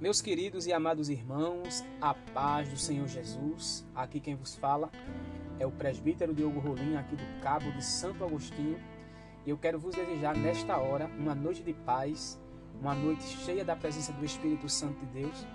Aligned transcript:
Meus 0.00 0.20
queridos 0.20 0.66
e 0.66 0.72
amados 0.72 1.08
irmãos, 1.08 1.84
a 2.00 2.12
paz 2.12 2.68
do 2.68 2.76
Senhor 2.76 3.06
Jesus. 3.06 3.86
Aqui 3.94 4.18
quem 4.18 4.34
vos 4.34 4.56
fala 4.56 4.90
é 5.58 5.66
o 5.66 5.70
presbítero 5.70 6.34
Diogo 6.34 6.58
Rolim, 6.58 6.96
aqui 6.96 7.14
do 7.14 7.40
Cabo 7.40 7.70
de 7.70 7.84
Santo 7.84 8.24
Agostinho. 8.24 8.80
E 9.46 9.50
eu 9.50 9.56
quero 9.56 9.78
vos 9.78 9.94
desejar 9.94 10.36
nesta 10.36 10.76
hora 10.78 11.06
uma 11.18 11.32
noite 11.32 11.62
de 11.62 11.72
paz, 11.72 12.40
uma 12.80 12.92
noite 12.92 13.22
cheia 13.22 13.64
da 13.64 13.76
presença 13.76 14.12
do 14.12 14.24
Espírito 14.24 14.68
Santo 14.68 14.98
de 15.06 15.20
Deus 15.20 15.46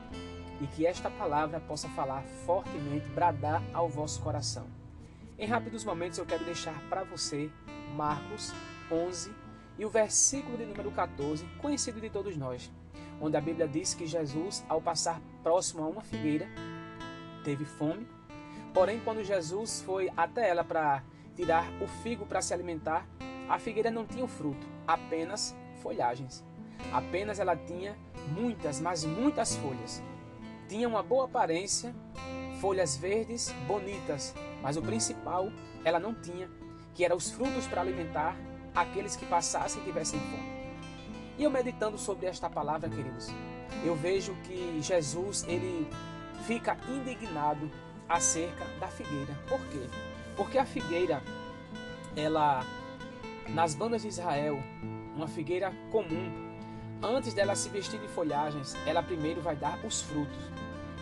e 0.61 0.67
que 0.67 0.85
esta 0.85 1.09
palavra 1.09 1.59
possa 1.59 1.89
falar 1.89 2.23
fortemente, 2.45 3.09
bradar 3.09 3.61
ao 3.73 3.89
vosso 3.89 4.21
coração. 4.21 4.67
Em 5.37 5.47
rápidos 5.47 5.83
momentos 5.83 6.17
eu 6.17 6.25
quero 6.25 6.45
deixar 6.45 6.81
para 6.89 7.03
você 7.03 7.49
Marcos 7.95 8.53
11 8.89 9.33
e 9.77 9.85
o 9.85 9.89
versículo 9.89 10.57
de 10.57 10.65
número 10.65 10.91
14, 10.91 11.45
conhecido 11.61 11.99
de 11.99 12.09
todos 12.09 12.37
nós 12.37 12.71
onde 13.23 13.37
a 13.37 13.41
Bíblia 13.41 13.65
diz 13.65 13.93
que 13.93 14.05
Jesus, 14.05 14.65
ao 14.67 14.81
passar 14.81 15.21
próximo 15.41 15.81
a 15.81 15.87
uma 15.87 16.01
figueira, 16.01 16.45
teve 17.45 17.63
fome. 17.63 18.05
Porém, 18.73 18.99
quando 18.99 19.23
Jesus 19.23 19.81
foi 19.81 20.11
até 20.17 20.49
ela 20.49 20.61
para 20.61 21.01
tirar 21.33 21.71
o 21.81 21.87
figo 21.87 22.25
para 22.25 22.41
se 22.41 22.53
alimentar, 22.53 23.07
a 23.47 23.57
figueira 23.57 23.89
não 23.89 24.05
tinha 24.05 24.25
o 24.25 24.27
fruto, 24.27 24.67
apenas 24.85 25.55
folhagens. 25.81 26.43
Apenas 26.91 27.39
ela 27.39 27.55
tinha 27.55 27.95
muitas, 28.27 28.81
mas 28.81 29.05
muitas 29.05 29.55
folhas. 29.55 30.03
Tinha 30.67 30.87
uma 30.87 31.01
boa 31.01 31.23
aparência, 31.23 31.95
folhas 32.59 32.97
verdes, 32.97 33.53
bonitas, 33.65 34.35
mas 34.61 34.75
o 34.75 34.81
principal 34.81 35.49
ela 35.85 35.99
não 35.99 36.13
tinha, 36.13 36.49
que 36.93 37.05
eram 37.05 37.15
os 37.15 37.31
frutos 37.31 37.67
para 37.67 37.79
alimentar 37.79 38.35
aqueles 38.75 39.15
que 39.15 39.25
passassem 39.25 39.81
e 39.81 39.85
tivessem 39.85 40.19
fome. 40.19 40.52
E 41.37 41.43
eu 41.43 41.49
meditando 41.49 41.97
sobre 41.97 42.27
esta 42.27 42.49
palavra, 42.49 42.89
queridos, 42.89 43.29
eu 43.83 43.95
vejo 43.95 44.35
que 44.43 44.79
Jesus 44.81 45.43
ele 45.47 45.87
fica 46.45 46.77
indignado 46.87 47.71
acerca 48.07 48.65
da 48.79 48.87
figueira. 48.87 49.33
Por 49.47 49.59
quê? 49.67 49.87
Porque 50.35 50.57
a 50.57 50.65
figueira, 50.65 51.21
ela 52.15 52.63
nas 53.49 53.75
bandas 53.75 54.03
de 54.03 54.07
Israel, 54.07 54.57
uma 55.15 55.27
figueira 55.27 55.73
comum, 55.91 56.31
antes 57.01 57.33
dela 57.33 57.55
se 57.55 57.69
vestir 57.69 57.99
de 57.99 58.07
folhagens, 58.07 58.75
ela 58.85 59.03
primeiro 59.03 59.41
vai 59.41 59.55
dar 59.55 59.77
os 59.85 60.01
frutos. 60.01 60.43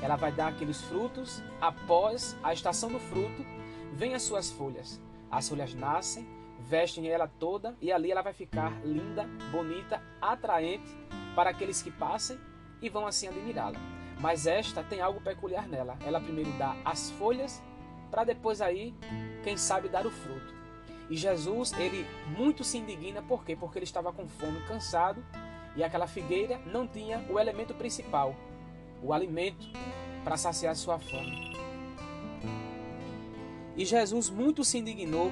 Ela 0.01 0.15
vai 0.15 0.31
dar 0.31 0.47
aqueles 0.47 0.81
frutos, 0.81 1.43
após 1.59 2.35
a 2.41 2.53
estação 2.53 2.89
do 2.89 2.99
fruto, 2.99 3.45
vem 3.93 4.15
as 4.15 4.23
suas 4.23 4.49
folhas. 4.49 4.99
As 5.29 5.47
folhas 5.47 5.73
nascem, 5.75 6.27
vestem 6.61 7.07
ela 7.07 7.27
toda 7.27 7.75
e 7.81 7.91
ali 7.91 8.11
ela 8.11 8.21
vai 8.21 8.33
ficar 8.33 8.71
linda, 8.85 9.25
bonita, 9.51 10.01
atraente 10.21 10.95
para 11.35 11.49
aqueles 11.49 11.81
que 11.81 11.91
passem 11.91 12.39
e 12.81 12.89
vão 12.89 13.05
assim 13.05 13.27
admirá-la. 13.27 13.79
Mas 14.19 14.45
esta 14.45 14.83
tem 14.83 15.01
algo 15.01 15.21
peculiar 15.21 15.67
nela. 15.67 15.97
Ela 16.05 16.21
primeiro 16.21 16.51
dá 16.57 16.75
as 16.85 17.11
folhas 17.11 17.61
para 18.09 18.23
depois 18.23 18.61
aí, 18.61 18.93
quem 19.43 19.57
sabe, 19.57 19.87
dar 19.87 20.05
o 20.05 20.11
fruto. 20.11 20.53
E 21.09 21.17
Jesus, 21.17 21.73
ele 21.73 22.05
muito 22.37 22.63
se 22.63 22.77
indigna, 22.77 23.21
por 23.21 23.43
quê? 23.43 23.55
Porque 23.55 23.77
ele 23.77 23.85
estava 23.85 24.13
com 24.13 24.27
fome, 24.27 24.61
cansado, 24.67 25.23
e 25.75 25.83
aquela 25.83 26.07
figueira 26.07 26.59
não 26.65 26.87
tinha 26.87 27.25
o 27.29 27.39
elemento 27.39 27.73
principal, 27.73 28.35
o 29.01 29.13
alimento 29.13 29.67
para 30.23 30.37
saciar 30.37 30.75
sua 30.75 30.99
fome. 30.99 31.51
E 33.75 33.85
Jesus 33.85 34.29
muito 34.29 34.63
se 34.63 34.77
indignou 34.77 35.31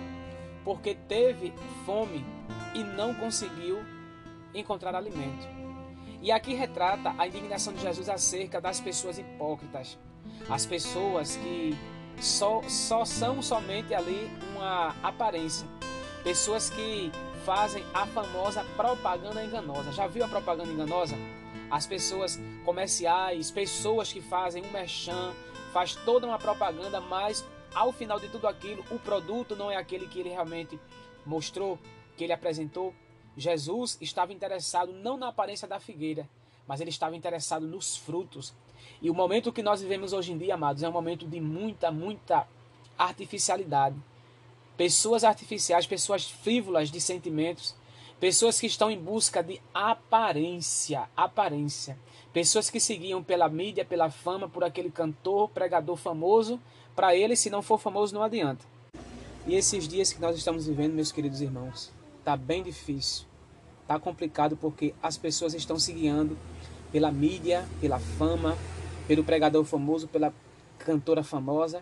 porque 0.63 0.95
teve 0.95 1.53
fome 1.85 2.25
e 2.73 2.83
não 2.83 3.13
conseguiu 3.13 3.79
encontrar 4.53 4.95
alimento. 4.95 5.47
E 6.21 6.31
aqui 6.31 6.53
retrata 6.53 7.13
a 7.17 7.27
indignação 7.27 7.73
de 7.73 7.81
Jesus 7.81 8.09
acerca 8.09 8.59
das 8.59 8.80
pessoas 8.80 9.17
hipócritas, 9.17 9.97
as 10.49 10.65
pessoas 10.65 11.37
que 11.37 11.77
só, 12.19 12.61
só 12.67 13.05
são 13.05 13.41
somente 13.41 13.93
ali 13.93 14.30
uma 14.53 14.95
aparência, 15.02 15.65
pessoas 16.23 16.70
que 16.70 17.11
fazem 17.45 17.83
a 17.93 18.05
famosa 18.05 18.64
propaganda 18.76 19.43
enganosa. 19.43 19.91
Já 19.93 20.08
viu 20.08 20.26
a 20.26 20.27
propaganda 20.27 20.71
enganosa? 20.71 21.15
As 21.71 21.87
pessoas 21.87 22.39
comerciais, 22.65 23.49
pessoas 23.49 24.11
que 24.11 24.21
fazem 24.21 24.64
um 24.64 24.71
merchan, 24.71 25.33
faz 25.71 25.95
toda 25.95 26.27
uma 26.27 26.37
propaganda, 26.37 26.99
mas 26.99 27.45
ao 27.73 27.91
final 27.91 28.19
de 28.19 28.30
tudo 28.30 28.47
aquilo, 28.47 28.83
o 28.91 28.99
produto 28.99 29.55
não 29.55 29.71
é 29.71 29.75
aquele 29.75 30.07
que 30.07 30.19
ele 30.19 30.30
realmente 30.30 30.80
mostrou, 31.25 31.80
que 32.17 32.23
ele 32.23 32.33
apresentou. 32.33 32.93
Jesus 33.37 33.97
estava 34.02 34.33
interessado 34.33 34.91
não 34.91 35.17
na 35.17 35.30
aparência 35.30 35.67
da 35.67 35.79
figueira, 35.79 36.27
mas 36.67 36.81
ele 36.81 36.89
estava 36.89 37.15
interessado 37.15 37.65
nos 37.65 37.95
frutos. 37.97 38.53
E 39.02 39.09
o 39.09 39.13
momento 39.13 39.53
que 39.53 39.63
nós 39.63 39.81
vivemos 39.81 40.13
hoje 40.13 40.31
em 40.31 40.37
dia, 40.37 40.55
amados, 40.55 40.83
é 40.83 40.89
um 40.89 40.91
momento 40.91 41.25
de 41.27 41.39
muita, 41.39 41.91
muita 41.91 42.47
artificialidade. 42.97 43.95
Pessoas 44.75 45.23
artificiais, 45.23 45.87
pessoas 45.87 46.29
frívolas 46.29 46.91
de 46.91 46.99
sentimentos, 46.99 47.75
pessoas 48.19 48.59
que 48.59 48.67
estão 48.67 48.91
em 48.91 48.99
busca 48.99 49.41
de 49.41 49.61
aparência, 49.73 51.09
aparência. 51.15 51.97
Pessoas 52.33 52.69
que 52.69 52.79
seguiam 52.79 53.23
pela 53.23 53.49
mídia, 53.49 53.83
pela 53.83 54.09
fama, 54.09 54.47
por 54.47 54.63
aquele 54.63 54.91
cantor, 54.91 55.49
pregador 55.49 55.95
famoso, 55.95 56.59
para 56.99 57.15
ele, 57.15 57.33
se 57.33 57.49
não 57.49 57.61
for 57.61 57.80
famoso, 57.80 58.14
não 58.14 58.21
adianta. 58.21 58.65
E 59.48 59.55
esses 59.55 59.87
dias 59.87 60.11
que 60.11 60.20
nós 60.20 60.36
estamos 60.36 60.67
vivendo, 60.67 60.92
meus 60.92 61.14
queridos 61.14 61.39
irmãos, 61.39 61.89
tá 62.26 62.36
bem 62.36 62.61
difícil. 62.61 63.26
Tá 63.87 63.98
complicado 63.98 64.58
porque 64.58 64.93
as 65.02 65.15
pessoas 65.15 65.54
estão 65.54 65.80
se 65.80 65.93
guiando 65.93 66.38
pela 66.92 67.09
mídia, 67.09 67.65
pela 67.80 67.99
fama, 67.99 68.58
pelo 69.08 69.23
pregador 69.23 69.64
famoso, 69.64 70.09
pela 70.09 70.33
cantora 70.77 71.23
famosa. 71.23 71.82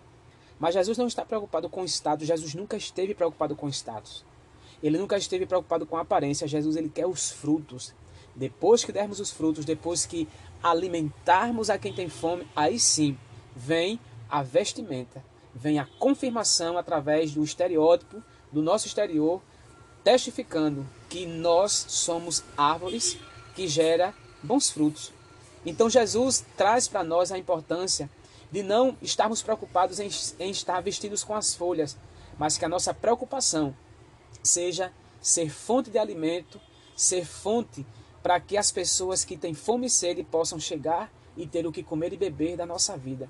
Mas 0.59 0.75
Jesus 0.75 0.99
não 0.99 1.07
está 1.07 1.25
preocupado 1.25 1.67
com 1.67 1.81
o 1.81 1.85
status. 1.85 2.27
Jesus 2.27 2.53
nunca 2.53 2.77
esteve 2.77 3.15
preocupado 3.15 3.55
com 3.55 3.65
o 3.65 3.69
status. 3.69 4.23
Ele 4.83 4.99
nunca 4.99 5.17
esteve 5.17 5.47
preocupado 5.47 5.87
com 5.87 5.97
a 5.97 6.01
aparência. 6.01 6.47
Jesus 6.47 6.75
ele 6.75 6.89
quer 6.89 7.07
os 7.07 7.31
frutos. 7.31 7.91
Depois 8.35 8.85
que 8.85 8.91
dermos 8.91 9.19
os 9.19 9.31
frutos, 9.31 9.65
depois 9.65 10.05
que 10.05 10.27
alimentarmos 10.61 11.71
a 11.71 11.77
quem 11.79 11.91
tem 11.91 12.07
fome, 12.07 12.45
aí 12.55 12.77
sim 12.77 13.17
vem 13.55 13.99
a 14.29 14.43
vestimenta, 14.43 15.23
vem 15.53 15.79
a 15.79 15.85
confirmação 15.99 16.77
através 16.77 17.33
do 17.33 17.43
estereótipo 17.43 18.21
do 18.51 18.61
nosso 18.61 18.87
exterior, 18.87 19.41
testificando 20.03 20.87
que 21.09 21.25
nós 21.25 21.71
somos 21.89 22.43
árvores 22.57 23.17
que 23.55 23.67
gera 23.67 24.13
bons 24.41 24.69
frutos. 24.69 25.11
Então 25.65 25.89
Jesus 25.89 26.45
traz 26.55 26.87
para 26.87 27.03
nós 27.03 27.31
a 27.31 27.37
importância 27.37 28.09
de 28.51 28.63
não 28.63 28.95
estarmos 29.01 29.41
preocupados 29.41 29.99
em, 29.99 30.09
em 30.39 30.49
estar 30.49 30.79
vestidos 30.81 31.23
com 31.23 31.35
as 31.35 31.53
folhas, 31.53 31.97
mas 32.37 32.57
que 32.57 32.65
a 32.65 32.69
nossa 32.69 32.93
preocupação 32.93 33.75
seja 34.41 34.93
ser 35.19 35.49
fonte 35.49 35.89
de 35.89 35.97
alimento, 35.97 36.61
ser 36.95 37.25
fonte 37.25 37.85
para 38.23 38.39
que 38.39 38.57
as 38.57 38.71
pessoas 38.71 39.25
que 39.25 39.37
têm 39.37 39.53
fome 39.53 39.87
e 39.87 39.89
sede 39.89 40.23
possam 40.23 40.59
chegar 40.59 41.11
e 41.35 41.45
ter 41.45 41.67
o 41.67 41.71
que 41.71 41.83
comer 41.83 42.13
e 42.13 42.17
beber 42.17 42.55
da 42.55 42.65
nossa 42.65 42.97
vida. 42.97 43.29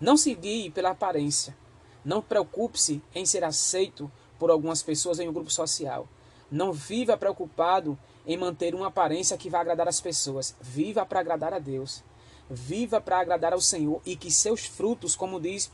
Não 0.00 0.16
se 0.16 0.34
guie 0.34 0.70
pela 0.70 0.90
aparência. 0.90 1.56
Não 2.04 2.20
preocupe-se 2.20 3.00
em 3.14 3.24
ser 3.24 3.44
aceito 3.44 4.10
por 4.38 4.50
algumas 4.50 4.82
pessoas 4.82 5.18
em 5.18 5.28
um 5.28 5.32
grupo 5.32 5.50
social. 5.50 6.08
Não 6.50 6.72
viva 6.72 7.16
preocupado 7.16 7.98
em 8.26 8.36
manter 8.36 8.74
uma 8.74 8.88
aparência 8.88 9.38
que 9.38 9.48
vai 9.48 9.60
agradar 9.60 9.88
as 9.88 10.00
pessoas. 10.00 10.54
Viva 10.60 11.06
para 11.06 11.20
agradar 11.20 11.54
a 11.54 11.58
Deus. 11.58 12.02
Viva 12.50 13.00
para 13.00 13.20
agradar 13.20 13.54
ao 13.54 13.60
Senhor 13.60 14.02
e 14.04 14.16
que 14.16 14.30
seus 14.30 14.66
frutos, 14.66 15.16
como 15.16 15.40
diz 15.40 15.70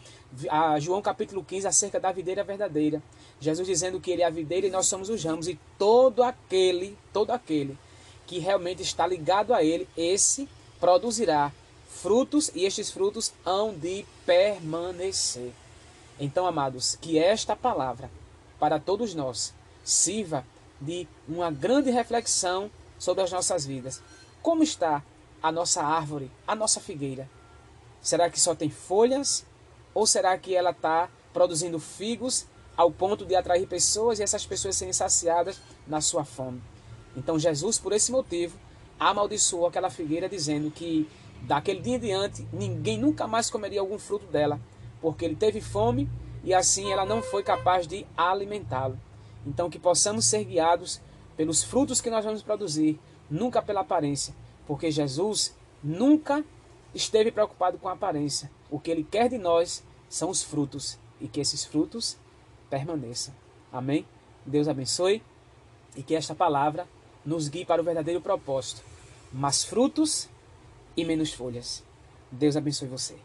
João 0.78 1.02
capítulo 1.02 1.42
15, 1.42 1.66
acerca 1.66 1.98
da 1.98 2.12
videira 2.12 2.44
verdadeira. 2.44 3.02
Jesus 3.40 3.66
dizendo 3.66 4.00
que 4.00 4.12
ele 4.12 4.22
é 4.22 4.26
a 4.26 4.30
videira 4.30 4.68
e 4.68 4.70
nós 4.70 4.86
somos 4.86 5.08
os 5.08 5.24
ramos 5.24 5.48
e 5.48 5.58
todo 5.76 6.22
aquele, 6.22 6.96
todo 7.12 7.32
aquele 7.32 7.76
que 8.24 8.38
realmente 8.38 8.82
está 8.82 9.04
ligado 9.04 9.52
a 9.52 9.64
ele, 9.64 9.88
esse 9.96 10.48
produzirá 10.78 11.52
frutos 11.90 12.50
e 12.54 12.64
estes 12.64 12.90
frutos 12.90 13.32
hão 13.44 13.74
de 13.74 14.06
permanecer. 14.24 15.52
Então, 16.18 16.46
amados, 16.46 16.96
que 17.00 17.18
esta 17.18 17.56
palavra 17.56 18.10
para 18.58 18.78
todos 18.78 19.14
nós 19.14 19.52
sirva 19.84 20.44
de 20.80 21.06
uma 21.28 21.50
grande 21.50 21.90
reflexão 21.90 22.70
sobre 22.98 23.22
as 23.22 23.32
nossas 23.32 23.66
vidas. 23.66 24.00
Como 24.42 24.62
está 24.62 25.02
a 25.42 25.50
nossa 25.50 25.82
árvore, 25.82 26.30
a 26.46 26.54
nossa 26.54 26.80
figueira? 26.80 27.28
Será 28.00 28.30
que 28.30 28.40
só 28.40 28.54
tem 28.54 28.70
folhas? 28.70 29.44
Ou 29.92 30.06
será 30.06 30.36
que 30.38 30.54
ela 30.54 30.70
está 30.70 31.10
produzindo 31.32 31.78
figos 31.78 32.46
ao 32.76 32.90
ponto 32.90 33.26
de 33.26 33.34
atrair 33.34 33.66
pessoas 33.66 34.18
e 34.18 34.22
essas 34.22 34.46
pessoas 34.46 34.76
serem 34.76 34.92
saciadas 34.92 35.60
na 35.86 36.00
sua 36.00 36.24
fome? 36.24 36.62
Então 37.16 37.38
Jesus, 37.38 37.78
por 37.78 37.92
esse 37.92 38.12
motivo, 38.12 38.56
amaldiçoou 38.98 39.66
aquela 39.66 39.90
figueira, 39.90 40.28
dizendo 40.28 40.70
que 40.70 41.08
Daquele 41.42 41.80
dia 41.80 41.96
em 41.96 42.00
diante, 42.00 42.46
ninguém 42.52 42.98
nunca 42.98 43.26
mais 43.26 43.50
comeria 43.50 43.80
algum 43.80 43.98
fruto 43.98 44.26
dela, 44.26 44.60
porque 45.00 45.24
ele 45.24 45.36
teve 45.36 45.60
fome 45.60 46.08
e 46.44 46.54
assim 46.54 46.92
ela 46.92 47.04
não 47.04 47.22
foi 47.22 47.42
capaz 47.42 47.86
de 47.86 48.06
alimentá-lo. 48.16 48.98
Então, 49.46 49.70
que 49.70 49.78
possamos 49.78 50.26
ser 50.26 50.44
guiados 50.44 51.00
pelos 51.36 51.62
frutos 51.62 52.00
que 52.00 52.10
nós 52.10 52.24
vamos 52.24 52.42
produzir, 52.42 53.00
nunca 53.30 53.62
pela 53.62 53.80
aparência, 53.80 54.34
porque 54.66 54.90
Jesus, 54.90 55.56
nunca 55.82 56.44
esteve 56.94 57.30
preocupado 57.30 57.78
com 57.78 57.88
a 57.88 57.92
aparência. 57.92 58.50
O 58.70 58.78
que 58.78 58.90
ele 58.90 59.04
quer 59.04 59.28
de 59.28 59.38
nós 59.38 59.82
são 60.08 60.28
os 60.28 60.42
frutos 60.42 60.98
e 61.20 61.28
que 61.28 61.40
esses 61.40 61.64
frutos 61.64 62.16
permaneçam. 62.68 63.34
Amém? 63.72 64.06
Deus 64.44 64.68
abençoe 64.68 65.22
e 65.96 66.02
que 66.02 66.14
esta 66.14 66.34
palavra 66.34 66.86
nos 67.24 67.48
guie 67.48 67.64
para 67.64 67.80
o 67.80 67.84
verdadeiro 67.84 68.20
propósito. 68.20 68.82
Mais 69.32 69.64
frutos 69.64 70.28
e 71.00 71.04
menos 71.04 71.32
folhas. 71.32 71.82
Deus 72.30 72.56
abençoe 72.56 72.88
você. 72.88 73.16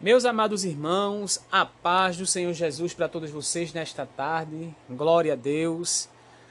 Meus 0.00 0.24
amados 0.24 0.64
irmãos, 0.64 1.44
a 1.52 1.66
paz 1.66 2.16
do 2.16 2.24
Senhor 2.24 2.54
Jesus 2.54 2.94
para 2.94 3.06
todos 3.06 3.30
vocês 3.30 3.74
nesta 3.74 4.06
tarde. 4.06 4.74
Glória 4.88 5.34
a 5.34 5.36
Deus. 5.36 6.08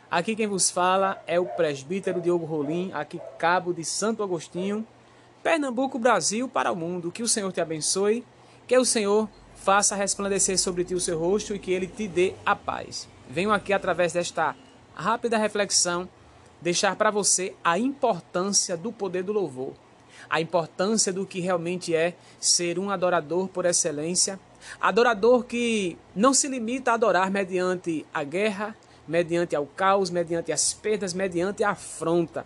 Aqui 0.10 0.36
quem 0.36 0.46
vos 0.46 0.70
fala 0.70 1.20
é 1.26 1.40
o 1.40 1.46
presbítero 1.46 2.22
Diogo 2.22 2.46
Rolim, 2.46 2.92
aqui 2.94 3.20
cabo 3.40 3.74
de 3.74 3.84
Santo 3.84 4.22
Agostinho, 4.22 4.86
Pernambuco, 5.42 5.98
Brasil, 5.98 6.48
para 6.48 6.72
o 6.72 6.76
mundo. 6.76 7.12
Que 7.12 7.24
o 7.24 7.28
Senhor 7.28 7.52
te 7.52 7.60
abençoe, 7.60 8.24
que 8.68 8.78
o 8.78 8.86
Senhor 8.86 9.28
faça 9.56 9.96
resplandecer 9.96 10.58
sobre 10.60 10.84
ti 10.84 10.94
o 10.94 11.00
seu 11.00 11.20
rosto 11.20 11.56
e 11.56 11.60
que 11.60 11.72
ele 11.72 11.88
te 11.88 12.08
dê 12.08 12.36
a 12.46 12.56
paz. 12.56 13.10
Venho 13.28 13.52
aqui 13.52 13.74
através 13.74 14.14
desta 14.14 14.56
rápida 15.00 15.38
reflexão 15.38 16.08
deixar 16.62 16.96
para 16.96 17.10
você 17.10 17.56
a 17.64 17.80
importância 17.80 18.76
do 18.76 18.92
poder 18.92 19.24
do 19.24 19.32
louvor 19.34 19.74
a 20.30 20.42
importância 20.42 21.12
do 21.12 21.26
que 21.26 21.40
realmente 21.40 21.96
é 21.96 22.16
ser 22.40 22.80
um 22.80 22.90
adorador 22.90 23.48
por 23.48 23.66
excelência. 23.66 24.40
Adorador 24.82 25.44
que 25.44 25.98
não 26.16 26.34
se 26.34 26.48
limita 26.48 26.92
a 26.92 26.94
adorar 26.96 27.32
mediante 27.32 28.06
a 28.14 28.24
guerra, 28.24 28.76
mediante 29.08 29.56
ao 29.56 29.66
caos, 29.66 30.10
mediante 30.10 30.52
as 30.52 30.74
perdas, 30.74 31.14
mediante 31.14 31.64
a 31.64 31.72
afronta. 31.72 32.46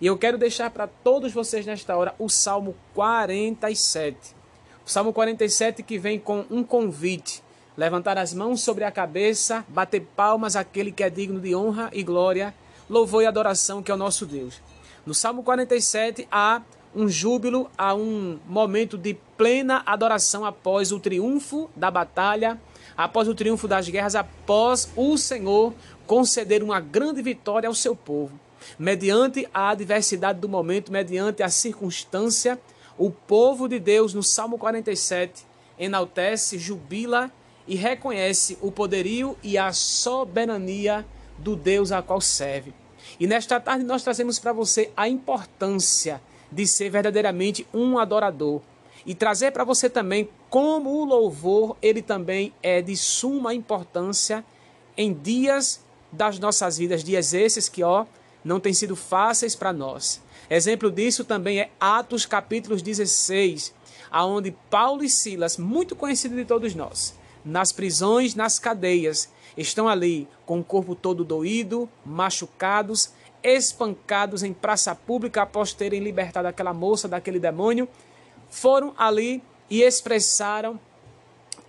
E 0.00 0.06
eu 0.06 0.18
quero 0.18 0.36
deixar 0.36 0.70
para 0.70 0.86
todos 0.86 1.32
vocês 1.32 1.64
nesta 1.64 1.96
hora 1.96 2.14
o 2.18 2.28
Salmo 2.28 2.76
47. 2.94 4.36
O 4.86 4.90
Salmo 4.90 5.12
47 5.12 5.82
que 5.82 5.98
vem 5.98 6.18
com 6.18 6.44
um 6.50 6.62
convite: 6.62 7.42
levantar 7.76 8.16
as 8.16 8.32
mãos 8.32 8.62
sobre 8.62 8.84
a 8.84 8.90
cabeça, 8.90 9.64
bater 9.68 10.00
palmas 10.16 10.56
àquele 10.56 10.90
que 10.90 11.02
é 11.02 11.10
digno 11.10 11.40
de 11.40 11.54
honra 11.54 11.90
e 11.92 12.02
glória, 12.02 12.54
louvor 12.88 13.22
e 13.22 13.26
adoração 13.26 13.82
que 13.82 13.90
é 13.90 13.94
o 13.94 13.98
nosso 13.98 14.24
Deus. 14.24 14.60
No 15.04 15.14
Salmo 15.14 15.42
47 15.42 16.26
há 16.30 16.62
um 16.94 17.08
júbilo, 17.08 17.70
a 17.76 17.94
um 17.94 18.38
momento 18.46 18.96
de 18.96 19.14
plena 19.36 19.82
adoração 19.84 20.46
após 20.46 20.92
o 20.92 20.98
triunfo 20.98 21.68
da 21.76 21.90
batalha, 21.90 22.58
após 22.96 23.28
o 23.28 23.34
triunfo 23.34 23.68
das 23.68 23.86
guerras, 23.88 24.14
após 24.14 24.88
o 24.96 25.18
Senhor 25.18 25.74
conceder 26.06 26.62
uma 26.62 26.80
grande 26.80 27.20
vitória 27.20 27.68
ao 27.68 27.74
seu 27.74 27.94
povo. 27.94 28.40
Mediante 28.78 29.46
a 29.52 29.70
adversidade 29.70 30.40
do 30.40 30.48
momento, 30.48 30.90
mediante 30.90 31.42
a 31.42 31.50
circunstância, 31.50 32.58
o 32.96 33.10
povo 33.10 33.68
de 33.68 33.78
Deus, 33.78 34.14
no 34.14 34.22
Salmo 34.22 34.56
47, 34.56 35.44
enaltece, 35.78 36.58
jubila 36.58 37.30
e 37.66 37.74
reconhece 37.74 38.56
o 38.60 38.70
poderio 38.70 39.36
e 39.42 39.58
a 39.58 39.72
soberania 39.72 41.04
do 41.38 41.56
Deus 41.56 41.92
a 41.92 42.02
qual 42.02 42.20
serve. 42.20 42.72
E 43.18 43.26
nesta 43.26 43.60
tarde 43.60 43.84
nós 43.84 44.02
trazemos 44.02 44.38
para 44.38 44.52
você 44.52 44.90
a 44.96 45.08
importância 45.08 46.20
de 46.50 46.66
ser 46.66 46.90
verdadeiramente 46.90 47.66
um 47.72 47.98
adorador 47.98 48.60
e 49.04 49.14
trazer 49.14 49.52
para 49.52 49.64
você 49.64 49.88
também 49.88 50.28
como 50.50 50.90
o 50.90 51.04
louvor 51.04 51.76
ele 51.80 52.02
também 52.02 52.52
é 52.62 52.82
de 52.82 52.96
suma 52.96 53.54
importância 53.54 54.44
em 54.96 55.12
dias 55.12 55.80
das 56.10 56.38
nossas 56.38 56.78
vidas, 56.78 57.04
dias 57.04 57.34
esses 57.34 57.68
que 57.68 57.82
ó 57.82 58.06
não 58.44 58.60
têm 58.60 58.72
sido 58.72 58.96
fáceis 58.96 59.54
para 59.54 59.72
nós. 59.72 60.22
Exemplo 60.48 60.90
disso 60.90 61.24
também 61.24 61.60
é 61.60 61.70
Atos 61.80 62.24
capítulo 62.24 62.76
16, 62.76 63.74
aonde 64.10 64.54
Paulo 64.70 65.02
e 65.02 65.10
Silas, 65.10 65.56
muito 65.56 65.96
conhecido 65.96 66.36
de 66.36 66.44
todos 66.44 66.74
nós, 66.74 67.14
nas 67.46 67.70
prisões, 67.70 68.34
nas 68.34 68.58
cadeias, 68.58 69.30
estão 69.56 69.88
ali 69.88 70.28
com 70.44 70.58
o 70.58 70.64
corpo 70.64 70.96
todo 70.96 71.24
doído, 71.24 71.88
machucados, 72.04 73.12
espancados 73.42 74.42
em 74.42 74.52
praça 74.52 74.94
pública 74.94 75.42
após 75.42 75.72
terem 75.72 76.00
libertado 76.00 76.48
aquela 76.48 76.74
moça 76.74 77.06
daquele 77.06 77.38
demônio, 77.38 77.88
foram 78.50 78.92
ali 78.98 79.40
e 79.70 79.82
expressaram 79.82 80.78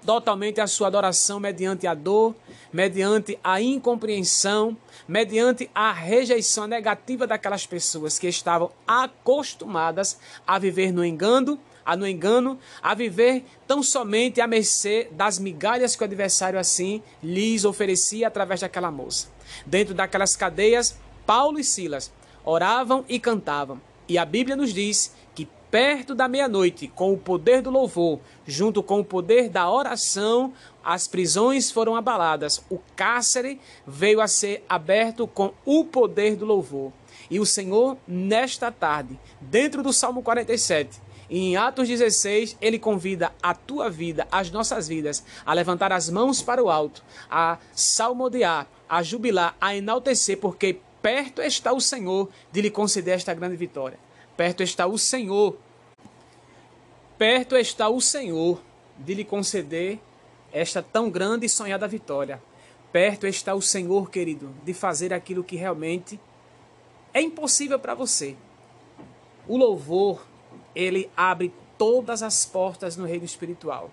totalmente 0.05 0.61
a 0.61 0.67
sua 0.67 0.87
adoração 0.87 1.39
mediante 1.39 1.85
a 1.85 1.93
dor, 1.93 2.33
mediante 2.71 3.37
a 3.43 3.61
incompreensão, 3.61 4.75
mediante 5.07 5.69
a 5.75 5.91
rejeição 5.91 6.65
negativa 6.65 7.27
daquelas 7.27 7.67
pessoas 7.67 8.17
que 8.17 8.27
estavam 8.27 8.71
acostumadas 8.87 10.17
a 10.45 10.57
viver 10.57 10.91
no 10.91 11.03
engano, 11.03 11.59
a 11.87 11.95
no 11.95 12.05
engano, 12.05 12.59
a 12.83 12.93
viver 12.93 13.45
tão 13.65 13.81
somente 13.81 14.41
à 14.41 14.45
mercê 14.45 15.07
das 15.09 15.39
migalhas 15.39 15.95
que 15.95 16.03
o 16.03 16.05
adversário 16.05 16.59
assim 16.59 17.01
lhes 17.23 17.63
oferecia 17.63 18.27
através 18.27 18.59
daquela 18.59 18.91
moça. 18.91 19.29
Dentro 19.65 19.93
daquelas 19.93 20.35
cadeias, 20.35 20.99
Paulo 21.25 21.57
e 21.57 21.63
Silas 21.63 22.11
oravam 22.43 23.05
e 23.07 23.17
cantavam. 23.21 23.79
E 24.05 24.17
a 24.17 24.25
Bíblia 24.25 24.57
nos 24.57 24.73
diz 24.73 25.15
que 25.33 25.47
perto 25.71 26.13
da 26.13 26.27
meia-noite, 26.27 26.89
com 26.89 27.13
o 27.13 27.17
poder 27.17 27.61
do 27.61 27.71
louvor, 27.71 28.19
junto 28.45 28.83
com 28.83 28.99
o 28.99 29.05
poder 29.05 29.47
da 29.47 29.71
oração, 29.71 30.53
as 30.83 31.07
prisões 31.07 31.71
foram 31.71 31.95
abaladas. 31.95 32.61
O 32.69 32.79
cárcere 32.97 33.61
veio 33.85 34.19
a 34.19 34.27
ser 34.27 34.65
aberto 34.67 35.25
com 35.25 35.53
o 35.63 35.85
poder 35.85 36.35
do 36.35 36.45
louvor. 36.45 36.91
E 37.29 37.39
o 37.39 37.45
Senhor, 37.45 37.97
nesta 38.05 38.71
tarde, 38.71 39.17
dentro 39.39 39.81
do 39.81 39.93
Salmo 39.93 40.21
47, 40.21 41.06
e 41.29 41.39
em 41.39 41.57
Atos 41.57 41.87
16, 41.87 42.57
ele 42.61 42.79
convida 42.79 43.33
a 43.41 43.53
tua 43.53 43.89
vida, 43.89 44.27
as 44.31 44.49
nossas 44.49 44.87
vidas, 44.87 45.23
a 45.45 45.53
levantar 45.53 45.91
as 45.91 46.09
mãos 46.09 46.41
para 46.41 46.63
o 46.63 46.69
alto, 46.69 47.03
a 47.29 47.57
salmodiar, 47.73 48.67
a 48.87 49.03
jubilar, 49.03 49.55
a 49.59 49.75
enaltecer, 49.75 50.37
porque 50.37 50.79
perto 51.01 51.41
está 51.41 51.73
o 51.73 51.81
Senhor 51.81 52.29
de 52.51 52.61
lhe 52.61 52.71
conceder 52.71 53.15
esta 53.15 53.33
grande 53.33 53.57
vitória. 53.57 53.99
Perto 54.37 54.63
está 54.63 54.87
o 54.87 54.97
Senhor. 54.97 55.57
Perto 57.17 57.57
está 57.57 57.89
o 57.89 57.99
Senhor 57.99 58.61
de 58.97 59.13
lhe 59.13 59.25
conceder 59.25 59.99
esta 60.51 60.81
tão 60.81 61.09
grande 61.09 61.45
e 61.45 61.49
sonhada 61.49 61.87
vitória. 61.87 62.41
Perto 62.91 63.27
está 63.27 63.53
o 63.53 63.61
Senhor, 63.61 64.09
querido, 64.09 64.53
de 64.63 64.73
fazer 64.73 65.13
aquilo 65.13 65.43
que 65.43 65.57
realmente 65.57 66.19
é 67.13 67.21
impossível 67.21 67.77
para 67.77 67.93
você. 67.93 68.35
O 69.47 69.57
louvor, 69.57 70.25
ele 70.77 71.09
abre 71.17 71.51
todas 71.75 72.21
as 72.21 72.45
portas 72.45 72.95
no 72.95 73.05
reino 73.05 73.25
espiritual. 73.25 73.89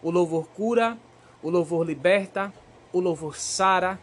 O 0.00 0.10
louvor 0.12 0.46
cura, 0.54 0.96
o 1.42 1.50
louvor 1.50 1.84
liberta, 1.84 2.54
o 2.92 3.00
louvor 3.00 3.36
sara, 3.36 3.98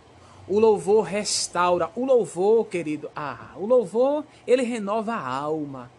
o 0.45 0.59
louvor 0.59 1.03
restaura. 1.03 1.89
O 1.95 2.05
louvor, 2.05 2.65
querido, 2.65 3.09
ah, 3.15 3.53
o 3.55 3.65
louvor, 3.65 4.25
ele 4.45 4.63
renova 4.63 5.13
a 5.13 5.27
alma. 5.27 5.89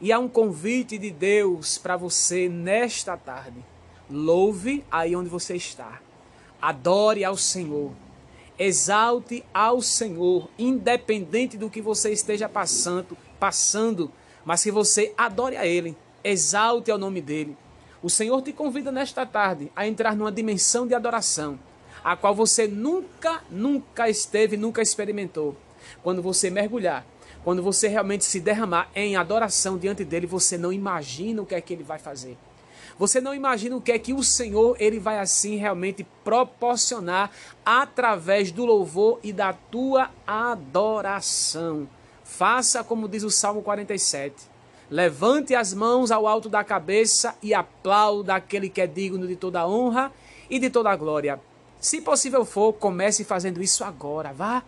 E 0.00 0.10
há 0.10 0.18
um 0.18 0.28
convite 0.28 0.96
de 0.96 1.10
Deus 1.10 1.76
para 1.76 1.98
você 1.98 2.48
nesta 2.48 3.14
tarde. 3.16 3.62
Louve 4.10 4.82
aí 4.90 5.14
onde 5.14 5.28
você 5.28 5.54
está. 5.54 6.00
Adore 6.60 7.24
ao 7.24 7.36
Senhor. 7.36 7.92
Exalte 8.58 9.44
ao 9.52 9.82
Senhor, 9.82 10.48
independente 10.58 11.58
do 11.58 11.68
que 11.68 11.82
você 11.82 12.10
esteja 12.10 12.48
passando, 12.48 13.18
passando, 13.38 14.10
mas 14.44 14.62
que 14.62 14.70
você 14.70 15.12
adore 15.16 15.56
a 15.56 15.66
ele. 15.66 15.96
Exalte 16.22 16.90
ao 16.90 16.98
nome 16.98 17.20
dele. 17.20 17.56
O 18.02 18.10
Senhor 18.10 18.40
te 18.42 18.52
convida 18.52 18.92
nesta 18.92 19.24
tarde 19.24 19.70
a 19.74 19.86
entrar 19.86 20.16
numa 20.16 20.32
dimensão 20.32 20.86
de 20.86 20.94
adoração 20.94 21.58
a 22.04 22.14
qual 22.14 22.34
você 22.34 22.68
nunca, 22.68 23.42
nunca 23.50 24.10
esteve, 24.10 24.58
nunca 24.58 24.82
experimentou. 24.82 25.56
Quando 26.02 26.20
você 26.20 26.50
mergulhar, 26.50 27.04
quando 27.42 27.62
você 27.62 27.88
realmente 27.88 28.26
se 28.26 28.38
derramar 28.40 28.90
em 28.94 29.16
adoração 29.16 29.78
diante 29.78 30.04
dele, 30.04 30.26
você 30.26 30.58
não 30.58 30.70
imagina 30.70 31.40
o 31.40 31.46
que 31.46 31.54
é 31.54 31.60
que 31.62 31.72
ele 31.72 31.82
vai 31.82 31.98
fazer. 31.98 32.36
Você 32.98 33.20
não 33.20 33.34
imagina 33.34 33.74
o 33.74 33.80
que 33.80 33.90
é 33.90 33.98
que 33.98 34.12
o 34.12 34.22
Senhor 34.22 34.76
ele 34.78 35.00
vai 35.00 35.18
assim 35.18 35.56
realmente 35.56 36.06
proporcionar 36.22 37.30
através 37.64 38.52
do 38.52 38.64
louvor 38.64 39.18
e 39.22 39.32
da 39.32 39.52
tua 39.52 40.10
adoração. 40.26 41.88
Faça 42.24 42.82
como 42.82 43.06
diz 43.06 43.22
o 43.22 43.30
Salmo 43.30 43.62
47. 43.62 44.34
Levante 44.90 45.54
as 45.54 45.72
mãos 45.72 46.10
ao 46.10 46.26
alto 46.26 46.48
da 46.48 46.64
cabeça 46.64 47.36
e 47.42 47.54
aplauda 47.54 48.34
aquele 48.34 48.68
que 48.68 48.80
é 48.80 48.86
digno 48.86 49.26
de 49.26 49.36
toda 49.36 49.66
honra 49.66 50.10
e 50.48 50.58
de 50.58 50.70
toda 50.70 50.96
glória. 50.96 51.38
Se 51.78 52.00
possível 52.00 52.44
for, 52.44 52.72
comece 52.72 53.24
fazendo 53.24 53.62
isso 53.62 53.84
agora. 53.84 54.32
Vá, 54.32 54.62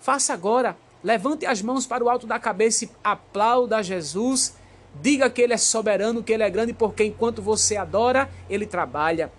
faça 0.00 0.32
agora. 0.32 0.76
Levante 1.04 1.44
as 1.44 1.60
mãos 1.60 1.86
para 1.86 2.02
o 2.02 2.08
alto 2.08 2.26
da 2.26 2.38
cabeça 2.38 2.86
e 2.86 2.90
aplauda 3.04 3.82
Jesus. 3.82 4.54
Diga 5.00 5.28
que 5.28 5.42
Ele 5.42 5.52
é 5.52 5.58
soberano, 5.58 6.22
que 6.22 6.32
Ele 6.32 6.42
é 6.42 6.50
grande, 6.50 6.72
porque 6.72 7.04
enquanto 7.04 7.42
você 7.42 7.76
adora, 7.76 8.30
Ele 8.48 8.66
trabalha. 8.66 9.30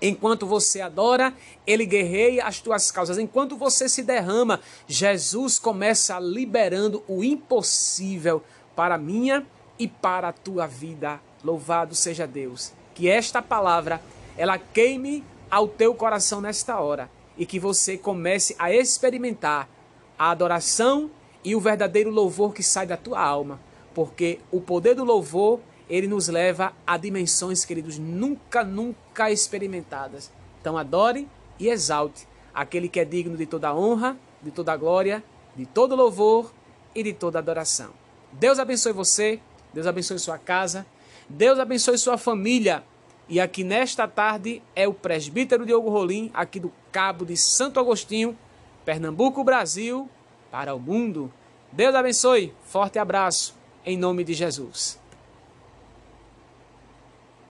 Enquanto 0.00 0.46
você 0.46 0.80
adora, 0.80 1.34
ele 1.66 1.84
guerreia 1.84 2.44
as 2.44 2.60
tuas 2.60 2.90
causas. 2.90 3.18
Enquanto 3.18 3.56
você 3.56 3.88
se 3.88 4.02
derrama, 4.02 4.60
Jesus 4.86 5.58
começa 5.58 6.18
liberando 6.20 7.02
o 7.08 7.24
impossível 7.24 8.42
para 8.76 8.94
a 8.94 8.98
minha 8.98 9.44
e 9.78 9.88
para 9.88 10.28
a 10.28 10.32
tua 10.32 10.66
vida. 10.66 11.20
Louvado 11.42 11.94
seja 11.94 12.26
Deus. 12.26 12.72
Que 12.94 13.08
esta 13.08 13.42
palavra 13.42 14.00
ela 14.36 14.58
queime 14.58 15.24
ao 15.50 15.66
teu 15.66 15.94
coração 15.94 16.40
nesta 16.40 16.78
hora 16.78 17.10
e 17.36 17.44
que 17.44 17.58
você 17.58 17.96
comece 17.96 18.54
a 18.58 18.72
experimentar 18.72 19.68
a 20.18 20.30
adoração 20.30 21.10
e 21.44 21.54
o 21.54 21.60
verdadeiro 21.60 22.10
louvor 22.10 22.52
que 22.52 22.62
sai 22.62 22.86
da 22.86 22.96
tua 22.96 23.20
alma, 23.20 23.60
porque 23.94 24.40
o 24.50 24.60
poder 24.60 24.94
do 24.94 25.04
louvor 25.04 25.60
ele 25.88 26.06
nos 26.06 26.28
leva 26.28 26.72
a 26.86 26.96
dimensões, 26.96 27.64
queridos, 27.64 27.98
nunca, 27.98 28.62
nunca 28.62 29.30
experimentadas. 29.30 30.30
Então 30.60 30.76
adore 30.76 31.28
e 31.58 31.68
exalte 31.68 32.26
aquele 32.54 32.88
que 32.88 33.00
é 33.00 33.04
digno 33.04 33.36
de 33.36 33.46
toda 33.46 33.74
honra, 33.74 34.16
de 34.42 34.50
toda 34.50 34.76
glória, 34.76 35.22
de 35.56 35.64
todo 35.64 35.96
louvor 35.96 36.52
e 36.94 37.02
de 37.02 37.12
toda 37.12 37.38
adoração. 37.38 37.90
Deus 38.32 38.58
abençoe 38.58 38.92
você, 38.92 39.40
Deus 39.72 39.86
abençoe 39.86 40.18
sua 40.18 40.38
casa, 40.38 40.86
Deus 41.28 41.58
abençoe 41.58 41.96
sua 41.96 42.18
família. 42.18 42.82
E 43.28 43.40
aqui 43.40 43.62
nesta 43.62 44.08
tarde 44.08 44.62
é 44.74 44.88
o 44.88 44.94
presbítero 44.94 45.66
Diogo 45.66 45.90
Rolim, 45.90 46.30
aqui 46.32 46.58
do 46.58 46.72
Cabo 46.90 47.24
de 47.24 47.36
Santo 47.36 47.78
Agostinho, 47.78 48.36
Pernambuco, 48.84 49.44
Brasil, 49.44 50.08
para 50.50 50.74
o 50.74 50.80
mundo. 50.80 51.32
Deus 51.70 51.94
abençoe. 51.94 52.54
Forte 52.64 52.98
abraço 52.98 53.54
em 53.84 53.96
nome 53.96 54.24
de 54.24 54.32
Jesus. 54.32 54.98